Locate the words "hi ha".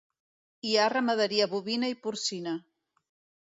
0.69-0.87